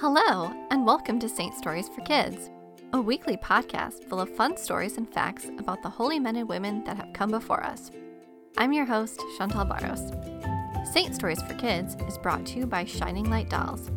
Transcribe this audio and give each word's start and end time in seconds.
Hello, 0.00 0.50
and 0.70 0.86
welcome 0.86 1.18
to 1.18 1.28
Saint 1.28 1.54
Stories 1.54 1.90
for 1.90 2.00
Kids, 2.00 2.48
a 2.94 3.00
weekly 3.02 3.36
podcast 3.36 4.08
full 4.08 4.18
of 4.18 4.34
fun 4.34 4.56
stories 4.56 4.96
and 4.96 5.06
facts 5.12 5.50
about 5.58 5.82
the 5.82 5.90
holy 5.90 6.18
men 6.18 6.36
and 6.36 6.48
women 6.48 6.82
that 6.84 6.96
have 6.96 7.12
come 7.12 7.30
before 7.30 7.62
us. 7.62 7.90
I'm 8.56 8.72
your 8.72 8.86
host, 8.86 9.22
Chantal 9.36 9.66
Barros. 9.66 10.10
Saint 10.90 11.14
Stories 11.14 11.42
for 11.42 11.52
Kids 11.52 11.98
is 12.08 12.16
brought 12.16 12.46
to 12.46 12.58
you 12.58 12.64
by 12.64 12.86
Shining 12.86 13.28
Light 13.28 13.50
Dolls. 13.50 13.90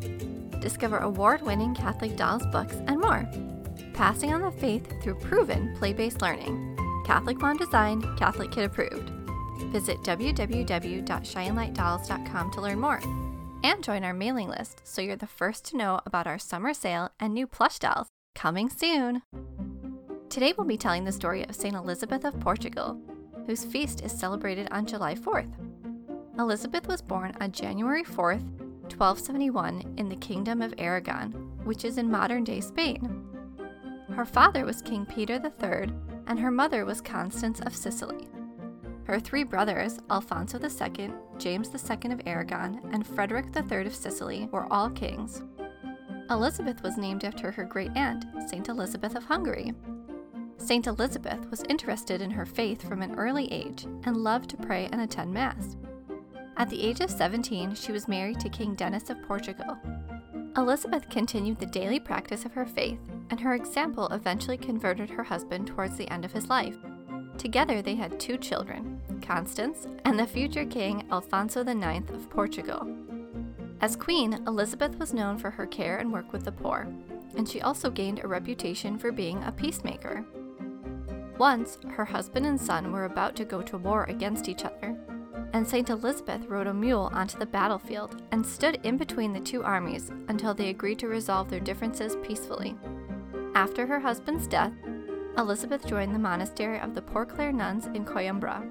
Discover 0.60 0.98
award 0.98 1.42
winning 1.42 1.74
Catholic 1.74 2.18
dolls 2.18 2.46
books 2.48 2.76
and 2.86 3.00
more. 3.00 3.26
Passing 3.94 4.34
on 4.34 4.42
the 4.42 4.52
faith 4.52 5.02
through 5.02 5.20
proven 5.20 5.74
play 5.78 5.94
based 5.94 6.22
learning. 6.22 6.76
Catholic 7.06 7.38
mom 7.38 7.56
designed, 7.56 8.06
Catholic 8.18 8.52
kid 8.52 8.66
approved. 8.66 9.10
Visit 9.72 10.00
www.shininglightdolls.com 10.00 12.52
to 12.52 12.62
learn 12.62 12.80
more 12.82 13.00
and 13.64 13.84
join 13.84 14.04
our 14.04 14.14
mailing 14.14 14.50
list 14.50 14.82
so 14.84 15.02
you're 15.02 15.16
the 15.16 15.26
first 15.26 15.66
to 15.66 15.78
know 15.78 16.02
about 16.06 16.28
our 16.28 16.38
summer 16.38 16.74
sale 16.74 17.10
and 17.20 17.34
new 17.34 17.48
plush 17.48 17.80
dolls 17.80 18.08
coming 18.36 18.70
soon. 18.70 19.22
Today 20.30 20.54
we'll 20.58 20.68
be 20.68 20.78
telling 20.78 21.06
the 21.06 21.12
story 21.12 21.44
of 21.48 21.56
St. 21.56 21.76
Elizabeth 21.76 22.26
of 22.26 22.40
Portugal, 22.40 23.00
whose 23.46 23.64
feast 23.64 24.02
is 24.02 24.12
celebrated 24.12 24.68
on 24.72 24.86
July 24.86 25.16
4th. 25.16 25.54
Elizabeth 26.38 26.88
was 26.88 27.02
born 27.02 27.34
on 27.40 27.52
January 27.52 28.04
4th, 28.04 28.44
1271, 28.92 29.94
in 29.98 30.10
the 30.10 30.16
Kingdom 30.18 30.62
of 30.62 30.74
Aragon, 30.78 31.32
which 31.64 31.86
is 31.86 31.98
in 31.98 32.10
modern 32.10 32.44
day 32.44 32.60
Spain. 32.60 33.24
Her 34.14 34.26
father 34.26 34.66
was 34.66 34.82
King 34.82 35.06
Peter 35.06 35.36
III, 35.36 35.94
and 36.28 36.40
her 36.40 36.52
mother 36.52 36.86
was 36.86 37.02
Constance 37.02 37.60
of 37.62 37.76
Sicily. 37.76 38.28
Her 39.06 39.20
three 39.20 39.44
brothers, 39.44 40.00
Alfonso 40.10 40.60
II, 40.60 41.12
James 41.38 41.70
II 41.70 42.12
of 42.12 42.22
Aragon, 42.26 42.82
and 42.92 43.06
Frederick 43.06 43.48
III 43.56 43.88
of 43.88 43.96
Sicily, 43.96 44.48
were 44.52 44.72
all 44.72 44.90
kings. 44.90 45.44
Elizabeth 46.30 46.82
was 46.84 46.98
named 46.98 47.24
after 47.24 47.52
her 47.52 47.66
great 47.66 47.92
aunt, 47.96 48.26
St. 48.48 48.68
Elizabeth 48.70 49.16
of 49.16 49.26
Hungary. 49.26 49.74
St. 50.58 50.88
Elizabeth 50.88 51.50
was 51.52 51.64
interested 51.68 52.22
in 52.22 52.32
her 52.32 52.46
faith 52.46 52.88
from 52.88 53.02
an 53.02 53.16
early 53.16 53.52
age 53.52 53.84
and 53.84 54.18
loved 54.18 54.50
to 54.52 54.58
pray 54.58 54.88
and 54.92 55.02
attend 55.02 55.34
Mass. 55.34 55.76
At 56.56 56.70
the 56.70 56.82
age 56.82 57.02
of 57.02 57.10
17, 57.10 57.76
she 57.76 57.92
was 57.92 58.08
married 58.08 58.40
to 58.40 58.50
King 58.50 58.76
Denis 58.76 59.10
of 59.10 59.22
Portugal. 59.24 59.78
Elizabeth 60.56 61.10
continued 61.10 61.60
the 61.60 61.66
daily 61.66 62.00
practice 62.00 62.46
of 62.46 62.54
her 62.54 62.66
faith, 62.66 63.00
and 63.32 63.40
her 63.40 63.56
example 63.56 64.08
eventually 64.10 64.58
converted 64.58 65.10
her 65.10 65.24
husband 65.24 65.66
towards 65.66 65.98
the 65.98 66.10
end 66.10 66.24
of 66.24 66.32
his 66.32 66.48
life. 66.48 66.78
Together, 67.38 67.82
they 67.82 67.96
had 67.96 68.20
two 68.20 68.38
children, 68.38 68.93
Constance 69.24 69.88
and 70.06 70.20
the 70.20 70.28
future 70.28 70.66
king 70.66 71.08
Alfonso 71.12 71.62
IX 71.62 72.10
of 72.12 72.30
Portugal. 72.30 72.88
As 73.82 73.96
queen, 73.96 74.34
Elizabeth 74.46 74.98
was 75.00 75.14
known 75.14 75.38
for 75.38 75.50
her 75.50 75.66
care 75.66 75.98
and 75.98 76.12
work 76.12 76.32
with 76.32 76.46
the 76.46 76.52
poor, 76.52 76.88
and 77.36 77.50
she 77.50 77.62
also 77.62 77.90
gained 77.90 78.20
a 78.24 78.28
reputation 78.28 78.98
for 78.98 79.12
being 79.12 79.44
a 79.44 79.52
peacemaker. 79.52 80.24
Once, 81.38 81.80
her 81.90 82.06
husband 82.06 82.46
and 82.46 82.62
son 82.62 82.92
were 82.92 83.06
about 83.06 83.36
to 83.36 83.46
go 83.46 83.62
to 83.62 83.78
war 83.78 84.04
against 84.06 84.48
each 84.48 84.64
other, 84.64 84.96
and 85.54 85.68
St. 85.68 85.90
Elizabeth 85.90 86.46
rode 86.48 86.68
a 86.68 86.74
mule 86.74 87.10
onto 87.14 87.38
the 87.38 87.46
battlefield 87.46 88.22
and 88.32 88.46
stood 88.46 88.80
in 88.84 88.98
between 88.98 89.34
the 89.34 89.40
two 89.40 89.64
armies 89.64 90.12
until 90.28 90.54
they 90.54 90.70
agreed 90.70 91.00
to 91.00 91.08
resolve 91.08 91.50
their 91.50 91.60
differences 91.60 92.16
peacefully. 92.24 92.76
After 93.56 93.86
her 93.86 94.00
husband's 94.00 94.48
death, 94.48 94.74
Elizabeth 95.38 95.86
joined 95.86 96.14
the 96.14 96.20
monastery 96.20 96.80
of 96.80 96.94
the 96.94 97.02
Poor 97.02 97.26
Clare 97.26 97.52
nuns 97.52 97.88
in 97.88 98.06
Coimbra. 98.06 98.64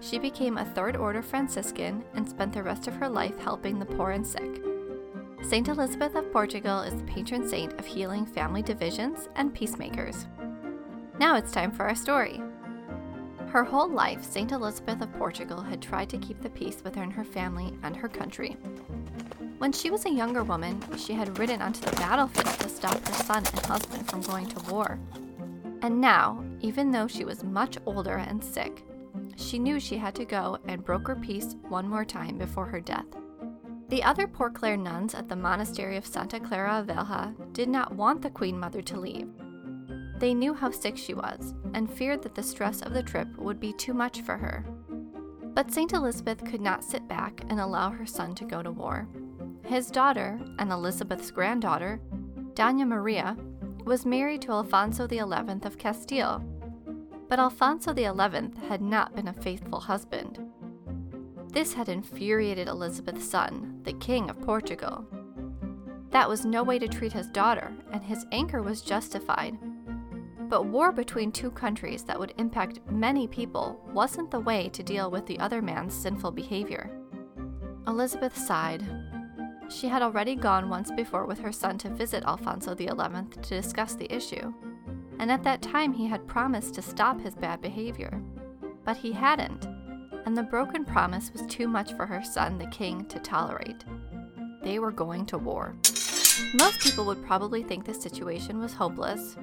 She 0.00 0.18
became 0.18 0.58
a 0.58 0.64
Third 0.64 0.96
Order 0.96 1.22
Franciscan 1.22 2.04
and 2.14 2.28
spent 2.28 2.52
the 2.52 2.62
rest 2.62 2.86
of 2.86 2.94
her 2.94 3.08
life 3.08 3.38
helping 3.38 3.78
the 3.78 3.86
poor 3.86 4.12
and 4.12 4.26
sick. 4.26 4.62
St. 5.42 5.68
Elizabeth 5.68 6.14
of 6.14 6.32
Portugal 6.32 6.80
is 6.80 6.94
the 6.94 7.04
patron 7.04 7.48
saint 7.48 7.72
of 7.78 7.86
healing 7.86 8.26
family 8.26 8.62
divisions 8.62 9.28
and 9.36 9.54
peacemakers. 9.54 10.26
Now 11.18 11.36
it's 11.36 11.52
time 11.52 11.72
for 11.72 11.84
our 11.84 11.94
story. 11.94 12.40
Her 13.48 13.64
whole 13.64 13.88
life, 13.88 14.22
St. 14.22 14.52
Elizabeth 14.52 15.00
of 15.00 15.12
Portugal 15.14 15.62
had 15.62 15.80
tried 15.80 16.10
to 16.10 16.18
keep 16.18 16.42
the 16.42 16.50
peace 16.50 16.82
within 16.84 17.10
her 17.10 17.24
family 17.24 17.72
and 17.82 17.96
her 17.96 18.08
country. 18.08 18.56
When 19.58 19.72
she 19.72 19.90
was 19.90 20.04
a 20.04 20.10
younger 20.10 20.44
woman, 20.44 20.80
she 20.96 21.14
had 21.14 21.38
ridden 21.38 21.62
onto 21.62 21.80
the 21.80 21.96
battlefield 21.96 22.60
to 22.60 22.68
stop 22.68 23.04
her 23.08 23.24
son 23.24 23.38
and 23.38 23.66
husband 23.66 24.08
from 24.08 24.20
going 24.20 24.46
to 24.46 24.72
war. 24.72 24.98
And 25.82 26.00
now, 26.00 26.44
even 26.60 26.90
though 26.90 27.08
she 27.08 27.24
was 27.24 27.42
much 27.42 27.78
older 27.86 28.16
and 28.16 28.44
sick, 28.44 28.84
she 29.38 29.58
knew 29.58 29.78
she 29.78 29.96
had 29.96 30.14
to 30.16 30.24
go 30.24 30.58
and 30.66 30.84
broke 30.84 31.06
her 31.06 31.16
peace 31.16 31.56
one 31.68 31.88
more 31.88 32.04
time 32.04 32.38
before 32.38 32.66
her 32.66 32.80
death. 32.80 33.06
The 33.88 34.02
other 34.02 34.26
Poor 34.26 34.50
Clare 34.50 34.76
nuns 34.76 35.14
at 35.14 35.28
the 35.28 35.36
monastery 35.36 35.96
of 35.96 36.04
Santa 36.04 36.40
Clara 36.40 36.84
Velha 36.86 37.34
did 37.52 37.68
not 37.68 37.94
want 37.94 38.20
the 38.20 38.30
Queen 38.30 38.58
Mother 38.58 38.82
to 38.82 39.00
leave. 39.00 39.28
They 40.18 40.34
knew 40.34 40.52
how 40.52 40.70
sick 40.72 40.96
she 40.98 41.14
was 41.14 41.54
and 41.72 41.90
feared 41.90 42.22
that 42.22 42.34
the 42.34 42.42
stress 42.42 42.82
of 42.82 42.92
the 42.92 43.02
trip 43.02 43.28
would 43.38 43.60
be 43.60 43.72
too 43.72 43.94
much 43.94 44.20
for 44.22 44.36
her. 44.36 44.64
But 45.54 45.72
St. 45.72 45.92
Elizabeth 45.92 46.44
could 46.44 46.60
not 46.60 46.84
sit 46.84 47.06
back 47.08 47.40
and 47.48 47.60
allow 47.60 47.90
her 47.90 48.06
son 48.06 48.34
to 48.36 48.44
go 48.44 48.62
to 48.62 48.70
war. 48.70 49.08
His 49.64 49.90
daughter, 49.90 50.40
and 50.58 50.70
Elizabeth's 50.70 51.30
granddaughter, 51.30 52.00
Dona 52.54 52.84
Maria, 52.84 53.36
was 53.84 54.04
married 54.04 54.42
to 54.42 54.52
Alfonso 54.52 55.06
XI 55.08 55.20
of 55.20 55.78
Castile, 55.78 56.44
but 57.28 57.38
Alfonso 57.38 57.94
XI 57.94 58.66
had 58.68 58.80
not 58.80 59.14
been 59.14 59.28
a 59.28 59.32
faithful 59.32 59.80
husband. 59.80 60.38
This 61.52 61.74
had 61.74 61.88
infuriated 61.88 62.68
Elizabeth's 62.68 63.28
son, 63.28 63.80
the 63.82 63.92
King 63.94 64.30
of 64.30 64.40
Portugal. 64.40 65.04
That 66.10 66.28
was 66.28 66.44
no 66.44 66.62
way 66.62 66.78
to 66.78 66.88
treat 66.88 67.12
his 67.12 67.28
daughter, 67.28 67.72
and 67.92 68.02
his 68.02 68.26
anger 68.32 68.62
was 68.62 68.82
justified. 68.82 69.58
But 70.48 70.66
war 70.66 70.92
between 70.92 71.32
two 71.32 71.50
countries 71.50 72.04
that 72.04 72.18
would 72.18 72.34
impact 72.38 72.80
many 72.90 73.26
people 73.26 73.80
wasn't 73.92 74.30
the 74.30 74.40
way 74.40 74.68
to 74.70 74.82
deal 74.82 75.10
with 75.10 75.26
the 75.26 75.38
other 75.38 75.60
man's 75.60 75.94
sinful 75.94 76.30
behavior. 76.30 76.90
Elizabeth 77.86 78.36
sighed 78.36 78.84
she 79.68 79.88
had 79.88 80.02
already 80.02 80.34
gone 80.34 80.70
once 80.70 80.90
before 80.90 81.26
with 81.26 81.38
her 81.40 81.52
son 81.52 81.76
to 81.78 81.90
visit 81.90 82.24
Alfonso 82.24 82.74
XI 82.74 82.86
to 82.86 83.48
discuss 83.48 83.94
the 83.94 84.12
issue, 84.12 84.52
and 85.18 85.30
at 85.30 85.42
that 85.44 85.62
time 85.62 85.92
he 85.92 86.06
had 86.06 86.26
promised 86.26 86.74
to 86.74 86.82
stop 86.82 87.20
his 87.20 87.34
bad 87.34 87.60
behavior. 87.60 88.22
But 88.84 88.96
he 88.96 89.12
hadn't, 89.12 89.66
and 90.24 90.36
the 90.36 90.42
broken 90.42 90.84
promise 90.84 91.32
was 91.32 91.42
too 91.46 91.68
much 91.68 91.92
for 91.94 92.06
her 92.06 92.22
son, 92.22 92.58
the 92.58 92.66
king, 92.66 93.04
to 93.06 93.18
tolerate. 93.18 93.84
They 94.62 94.78
were 94.78 94.92
going 94.92 95.26
to 95.26 95.38
war. 95.38 95.74
Most 96.54 96.80
people 96.80 97.04
would 97.06 97.24
probably 97.24 97.62
think 97.62 97.84
the 97.84 97.94
situation 97.94 98.58
was 98.58 98.74
hopeless. 98.74 99.36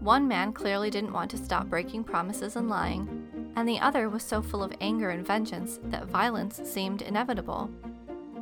One 0.00 0.26
man 0.26 0.52
clearly 0.52 0.90
didn't 0.90 1.12
want 1.12 1.30
to 1.30 1.38
stop 1.38 1.66
breaking 1.68 2.04
promises 2.04 2.56
and 2.56 2.68
lying, 2.68 3.52
and 3.56 3.68
the 3.68 3.78
other 3.78 4.08
was 4.08 4.22
so 4.22 4.42
full 4.42 4.62
of 4.62 4.72
anger 4.80 5.10
and 5.10 5.26
vengeance 5.26 5.78
that 5.84 6.06
violence 6.06 6.60
seemed 6.64 7.02
inevitable. 7.02 7.70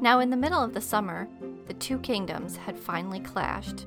Now, 0.01 0.21
in 0.21 0.31
the 0.31 0.37
middle 0.37 0.63
of 0.63 0.75
the 0.75 0.81
summer, 0.81 1.29
the 1.67 1.75
two 1.75 1.99
kingdoms 1.99 2.57
had 2.57 2.79
finally 2.79 3.21
clashed. 3.21 3.87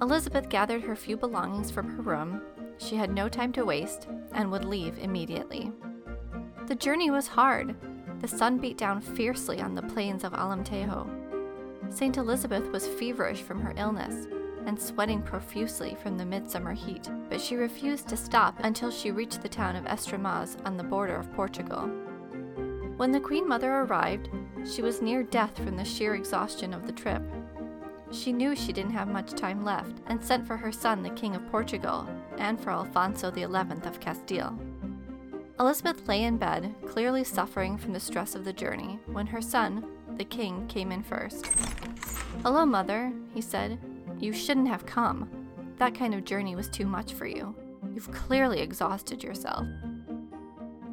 Elizabeth 0.00 0.48
gathered 0.48 0.82
her 0.82 0.94
few 0.94 1.16
belongings 1.16 1.70
from 1.70 1.88
her 1.90 2.02
room. 2.02 2.40
She 2.78 2.94
had 2.94 3.10
no 3.10 3.28
time 3.28 3.52
to 3.54 3.64
waste 3.64 4.06
and 4.32 4.50
would 4.50 4.64
leave 4.64 4.98
immediately. 4.98 5.72
The 6.66 6.76
journey 6.76 7.10
was 7.10 7.26
hard. 7.26 7.74
The 8.20 8.28
sun 8.28 8.58
beat 8.58 8.78
down 8.78 9.00
fiercely 9.00 9.60
on 9.60 9.74
the 9.74 9.82
plains 9.82 10.22
of 10.22 10.32
Alentejo. 10.32 11.08
St. 11.90 12.16
Elizabeth 12.16 12.70
was 12.70 12.86
feverish 12.86 13.42
from 13.42 13.60
her 13.60 13.74
illness 13.76 14.26
and 14.66 14.80
sweating 14.80 15.22
profusely 15.22 15.96
from 16.02 16.18
the 16.18 16.26
midsummer 16.26 16.74
heat, 16.74 17.08
but 17.30 17.40
she 17.40 17.56
refused 17.56 18.06
to 18.08 18.16
stop 18.16 18.54
until 18.60 18.90
she 18.90 19.10
reached 19.10 19.42
the 19.42 19.48
town 19.48 19.74
of 19.76 19.86
Estremoz 19.86 20.58
on 20.64 20.76
the 20.76 20.84
border 20.84 21.16
of 21.16 21.32
Portugal. 21.32 21.88
When 22.98 23.12
the 23.12 23.20
Queen 23.20 23.48
Mother 23.48 23.72
arrived, 23.72 24.28
she 24.70 24.82
was 24.82 25.00
near 25.00 25.22
death 25.22 25.56
from 25.56 25.76
the 25.76 25.84
sheer 25.84 26.14
exhaustion 26.14 26.74
of 26.74 26.86
the 26.86 26.92
trip. 26.92 27.22
She 28.10 28.32
knew 28.32 28.56
she 28.56 28.72
didn't 28.72 28.92
have 28.92 29.08
much 29.08 29.32
time 29.32 29.64
left 29.64 29.98
and 30.06 30.22
sent 30.22 30.46
for 30.46 30.56
her 30.56 30.72
son, 30.72 31.02
the 31.02 31.10
King 31.10 31.36
of 31.36 31.50
Portugal, 31.50 32.08
and 32.38 32.58
for 32.58 32.70
Alfonso 32.70 33.32
XI 33.32 33.44
of 33.44 34.00
Castile. 34.00 34.58
Elizabeth 35.60 36.06
lay 36.08 36.22
in 36.22 36.38
bed, 36.38 36.74
clearly 36.86 37.24
suffering 37.24 37.76
from 37.76 37.92
the 37.92 38.00
stress 38.00 38.34
of 38.34 38.44
the 38.44 38.52
journey, 38.52 38.98
when 39.06 39.26
her 39.26 39.42
son, 39.42 39.84
the 40.16 40.24
king, 40.24 40.66
came 40.68 40.92
in 40.92 41.02
first. 41.02 41.46
Hello, 42.42 42.64
mother, 42.64 43.12
he 43.34 43.40
said. 43.40 43.78
You 44.20 44.32
shouldn't 44.32 44.68
have 44.68 44.86
come. 44.86 45.28
That 45.78 45.94
kind 45.94 46.14
of 46.14 46.24
journey 46.24 46.56
was 46.56 46.68
too 46.68 46.86
much 46.86 47.12
for 47.12 47.26
you. 47.26 47.54
You've 47.92 48.10
clearly 48.10 48.60
exhausted 48.60 49.22
yourself. 49.22 49.66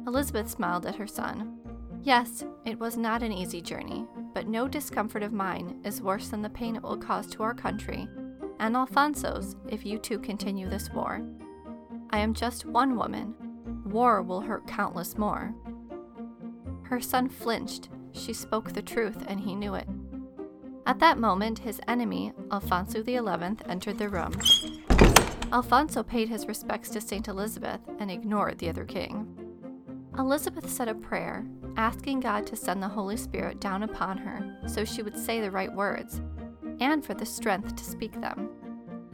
Elizabeth 0.06 0.50
smiled 0.50 0.86
at 0.86 0.96
her 0.96 1.06
son. 1.06 1.58
Yes, 2.02 2.44
it 2.64 2.78
was 2.78 2.96
not 2.96 3.22
an 3.22 3.32
easy 3.32 3.60
journey, 3.60 4.06
but 4.36 4.48
no 4.48 4.68
discomfort 4.68 5.22
of 5.22 5.32
mine 5.32 5.80
is 5.82 6.02
worse 6.02 6.28
than 6.28 6.42
the 6.42 6.50
pain 6.50 6.76
it 6.76 6.82
will 6.82 6.98
cause 6.98 7.26
to 7.26 7.42
our 7.42 7.54
country, 7.54 8.06
and 8.60 8.76
Alfonso's 8.76 9.56
if 9.66 9.86
you 9.86 9.96
two 9.98 10.18
continue 10.18 10.68
this 10.68 10.90
war. 10.90 11.22
I 12.10 12.18
am 12.18 12.34
just 12.34 12.66
one 12.66 12.98
woman. 12.98 13.34
War 13.86 14.20
will 14.20 14.42
hurt 14.42 14.66
countless 14.66 15.16
more. 15.16 15.54
Her 16.82 17.00
son 17.00 17.30
flinched. 17.30 17.88
She 18.12 18.34
spoke 18.34 18.72
the 18.72 18.82
truth, 18.82 19.24
and 19.26 19.40
he 19.40 19.54
knew 19.54 19.74
it. 19.74 19.88
At 20.84 20.98
that 20.98 21.16
moment, 21.16 21.60
his 21.60 21.80
enemy, 21.88 22.34
Alfonso 22.52 23.02
XI, 23.02 23.16
entered 23.70 23.96
the 23.96 24.10
room. 24.10 24.38
Alfonso 25.50 26.02
paid 26.02 26.28
his 26.28 26.46
respects 26.46 26.90
to 26.90 27.00
St. 27.00 27.26
Elizabeth 27.26 27.80
and 27.98 28.10
ignored 28.10 28.58
the 28.58 28.68
other 28.68 28.84
king. 28.84 29.34
Elizabeth 30.18 30.68
said 30.68 30.88
a 30.88 30.94
prayer, 30.94 31.46
asking 31.76 32.20
God 32.20 32.46
to 32.46 32.56
send 32.56 32.82
the 32.82 32.88
Holy 32.88 33.16
Spirit 33.16 33.60
down 33.60 33.82
upon 33.82 34.18
her 34.18 34.58
so 34.66 34.84
she 34.84 35.02
would 35.02 35.16
say 35.16 35.40
the 35.40 35.50
right 35.50 35.72
words, 35.72 36.20
and 36.80 37.04
for 37.04 37.14
the 37.14 37.26
strength 37.26 37.76
to 37.76 37.84
speak 37.84 38.20
them. 38.20 38.50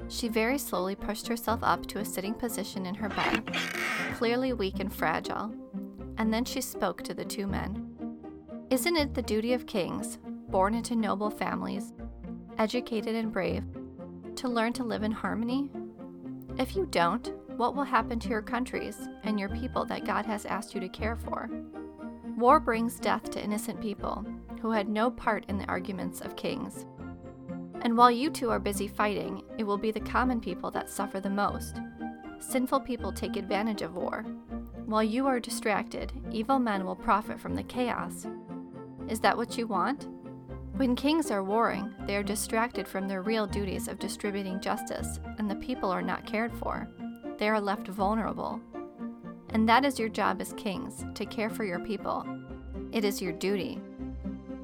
She 0.08 0.28
very 0.28 0.58
slowly 0.58 0.94
pushed 0.94 1.26
herself 1.26 1.60
up 1.62 1.86
to 1.86 1.98
a 1.98 2.04
sitting 2.04 2.34
position 2.34 2.86
in 2.86 2.94
her 2.94 3.08
bed, 3.08 3.56
clearly 4.14 4.52
weak 4.52 4.80
and 4.80 4.92
fragile, 4.92 5.54
and 6.18 6.32
then 6.32 6.44
she 6.44 6.60
spoke 6.60 7.02
to 7.02 7.14
the 7.14 7.24
two 7.24 7.46
men. 7.46 7.88
Isn't 8.70 8.96
it 8.96 9.14
the 9.14 9.22
duty 9.22 9.52
of 9.54 9.66
kings, 9.66 10.18
born 10.48 10.74
into 10.74 10.96
noble 10.96 11.30
families, 11.30 11.92
educated 12.58 13.14
and 13.14 13.32
brave, 13.32 13.64
to 14.36 14.48
learn 14.48 14.72
to 14.74 14.84
live 14.84 15.02
in 15.02 15.12
harmony? 15.12 15.70
If 16.58 16.76
you 16.76 16.86
don't, 16.90 17.32
what 17.56 17.74
will 17.74 17.84
happen 17.84 18.18
to 18.20 18.28
your 18.28 18.42
countries 18.42 19.08
and 19.24 19.38
your 19.38 19.48
people 19.48 19.84
that 19.86 20.04
God 20.04 20.26
has 20.26 20.46
asked 20.46 20.74
you 20.74 20.80
to 20.80 20.88
care 20.88 21.16
for? 21.16 21.48
War 22.36 22.60
brings 22.60 22.98
death 22.98 23.30
to 23.30 23.42
innocent 23.42 23.80
people 23.80 24.24
who 24.60 24.70
had 24.70 24.88
no 24.88 25.10
part 25.10 25.44
in 25.48 25.58
the 25.58 25.66
arguments 25.66 26.20
of 26.20 26.36
kings. 26.36 26.86
And 27.82 27.96
while 27.96 28.10
you 28.10 28.30
two 28.30 28.50
are 28.50 28.60
busy 28.60 28.88
fighting, 28.88 29.42
it 29.58 29.64
will 29.64 29.78
be 29.78 29.90
the 29.90 30.00
common 30.00 30.40
people 30.40 30.70
that 30.70 30.88
suffer 30.88 31.20
the 31.20 31.30
most. 31.30 31.80
Sinful 32.38 32.80
people 32.80 33.12
take 33.12 33.36
advantage 33.36 33.82
of 33.82 33.94
war. 33.94 34.24
While 34.86 35.02
you 35.02 35.26
are 35.26 35.40
distracted, 35.40 36.12
evil 36.30 36.58
men 36.58 36.84
will 36.84 36.96
profit 36.96 37.40
from 37.40 37.54
the 37.54 37.62
chaos. 37.62 38.26
Is 39.08 39.20
that 39.20 39.36
what 39.36 39.56
you 39.58 39.66
want? 39.66 40.08
When 40.76 40.96
kings 40.96 41.30
are 41.30 41.44
warring, 41.44 41.92
they 42.06 42.16
are 42.16 42.22
distracted 42.22 42.88
from 42.88 43.06
their 43.06 43.22
real 43.22 43.46
duties 43.46 43.88
of 43.88 43.98
distributing 43.98 44.60
justice, 44.60 45.20
and 45.38 45.50
the 45.50 45.56
people 45.56 45.90
are 45.90 46.02
not 46.02 46.26
cared 46.26 46.52
for. 46.52 46.88
They 47.38 47.48
are 47.48 47.60
left 47.60 47.88
vulnerable. 47.88 48.60
And 49.52 49.68
that 49.68 49.84
is 49.84 49.98
your 49.98 50.08
job 50.08 50.40
as 50.40 50.54
kings 50.54 51.04
to 51.14 51.26
care 51.26 51.50
for 51.50 51.64
your 51.64 51.80
people. 51.80 52.26
It 52.90 53.04
is 53.04 53.20
your 53.20 53.32
duty. 53.32 53.80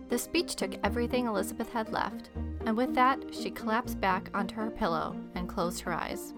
The 0.08 0.18
speech 0.18 0.56
took 0.56 0.74
everything 0.82 1.26
Elizabeth 1.26 1.70
had 1.70 1.92
left, 1.92 2.30
and 2.64 2.76
with 2.76 2.94
that, 2.94 3.22
she 3.30 3.50
collapsed 3.50 4.00
back 4.00 4.30
onto 4.32 4.56
her 4.56 4.70
pillow 4.70 5.14
and 5.34 5.48
closed 5.48 5.80
her 5.82 5.92
eyes. 5.92 6.32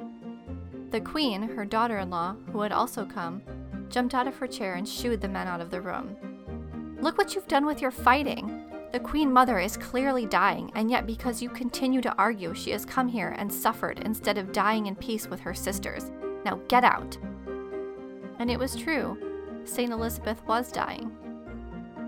The 0.90 1.00
queen, 1.00 1.42
her 1.42 1.64
daughter 1.64 1.98
in 1.98 2.10
law, 2.10 2.34
who 2.52 2.60
had 2.62 2.72
also 2.72 3.04
come, 3.04 3.42
jumped 3.88 4.14
out 4.14 4.26
of 4.26 4.36
her 4.36 4.46
chair 4.46 4.74
and 4.74 4.88
shooed 4.88 5.20
the 5.20 5.28
men 5.28 5.46
out 5.46 5.60
of 5.60 5.70
the 5.70 5.80
room. 5.80 6.16
Look 7.00 7.16
what 7.16 7.34
you've 7.34 7.48
done 7.48 7.64
with 7.64 7.80
your 7.80 7.90
fighting! 7.90 8.66
The 8.92 8.98
Queen 9.00 9.32
Mother 9.32 9.60
is 9.60 9.76
clearly 9.76 10.26
dying, 10.26 10.72
and 10.74 10.90
yet 10.90 11.06
because 11.06 11.40
you 11.40 11.48
continue 11.48 12.00
to 12.00 12.14
argue, 12.16 12.54
she 12.54 12.72
has 12.72 12.84
come 12.84 13.06
here 13.06 13.34
and 13.38 13.52
suffered 13.52 14.00
instead 14.00 14.36
of 14.36 14.50
dying 14.50 14.86
in 14.86 14.96
peace 14.96 15.28
with 15.28 15.38
her 15.40 15.54
sisters. 15.54 16.10
Now 16.44 16.60
get 16.66 16.82
out! 16.82 17.16
And 18.40 18.50
it 18.50 18.58
was 18.58 18.74
true. 18.74 19.16
St. 19.64 19.92
Elizabeth 19.92 20.42
was 20.46 20.72
dying. 20.72 21.12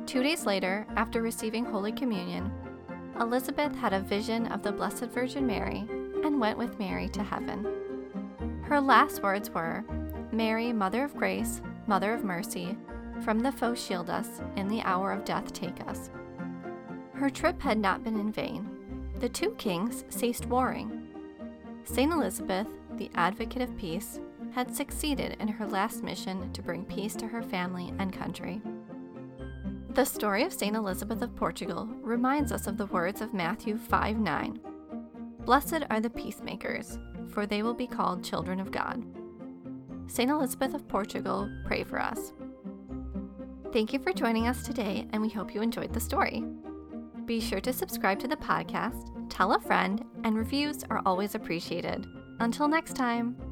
Two 0.07 0.23
days 0.23 0.47
later, 0.47 0.87
after 0.97 1.23
receiving 1.23 1.65
Holy 1.65 1.93
Communion, 1.93 2.51
Elizabeth 3.21 3.77
had 3.77 3.93
a 3.93 4.01
vision 4.01 4.47
of 4.47 4.63
the 4.63 4.73
Blessed 4.73 5.05
Virgin 5.11 5.47
Mary 5.47 5.87
and 6.25 6.41
went 6.41 6.57
with 6.57 6.79
Mary 6.79 7.09
to 7.11 7.23
heaven. 7.23 7.67
Her 8.63 8.81
last 8.81 9.23
words 9.23 9.51
were 9.51 9.85
Mary, 10.33 10.73
Mother 10.73 11.05
of 11.05 11.15
Grace, 11.15 11.61
Mother 11.87 12.15
of 12.15 12.25
Mercy, 12.25 12.79
from 13.23 13.41
the 13.41 13.53
foe 13.53 13.75
shield 13.75 14.09
us, 14.09 14.41
in 14.57 14.67
the 14.69 14.81
hour 14.83 15.13
of 15.13 15.27
death 15.27 15.53
take 15.53 15.87
us. 15.87 16.11
Her 17.13 17.29
trip 17.29 17.61
had 17.61 17.77
not 17.77 18.03
been 18.03 18.19
in 18.19 18.33
vain. 18.33 18.67
The 19.19 19.29
two 19.29 19.51
kings 19.53 20.05
ceased 20.09 20.47
warring. 20.47 21.09
St. 21.85 22.11
Elizabeth, 22.11 22.67
the 22.97 23.11
advocate 23.15 23.63
of 23.63 23.77
peace, 23.77 24.19
had 24.55 24.75
succeeded 24.75 25.37
in 25.41 25.49
her 25.49 25.67
last 25.67 26.03
mission 26.03 26.53
to 26.53 26.63
bring 26.63 26.85
peace 26.85 27.15
to 27.17 27.27
her 27.27 27.43
family 27.43 27.93
and 27.99 28.13
country. 28.13 28.61
The 29.91 30.05
story 30.05 30.43
of 30.43 30.53
St. 30.53 30.75
Elizabeth 30.75 31.23
of 31.23 31.37
Portugal 31.37 31.87
reminds 32.01 32.53
us 32.53 32.67
of 32.67 32.77
the 32.77 32.87
words 32.87 33.21
of 33.21 33.35
Matthew 33.35 33.77
5 33.77 34.19
9. 34.19 34.61
Blessed 35.45 35.85
are 35.91 36.01
the 36.01 36.11
peacemakers, 36.11 36.99
for 37.29 37.47
they 37.47 37.63
will 37.63 37.75
be 37.75 37.87
called 37.87 38.25
children 38.25 38.61
of 38.61 38.71
God. 38.71 39.05
St. 40.07 40.31
Elizabeth 40.31 40.75
of 40.75 40.89
Portugal, 40.89 41.51
pray 41.65 41.85
for 41.85 42.01
us. 42.01 42.33
Thank 43.73 43.93
you 43.93 43.99
for 43.99 44.13
joining 44.13 44.47
us 44.49 44.65
today, 44.65 45.07
and 45.13 45.23
we 45.23 45.29
hope 45.31 45.55
you 45.55 45.63
enjoyed 45.63 45.93
the 45.93 46.01
story. 46.01 46.45
Be 47.25 47.41
sure 47.41 47.61
to 47.61 47.73
subscribe 47.73 48.19
to 48.21 48.29
the 48.29 48.37
podcast, 48.37 49.11
tell 49.31 49.55
a 49.55 49.61
friend, 49.61 50.05
and 50.25 50.37
reviews 50.37 50.85
are 50.91 51.01
always 51.07 51.35
appreciated. 51.35 52.07
Until 52.41 52.69
next 52.69 52.95
time. 52.95 53.52